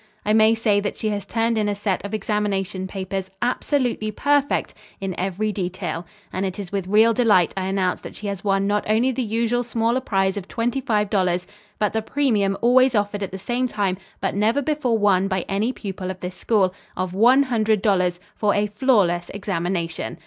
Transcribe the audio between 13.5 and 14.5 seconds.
time, but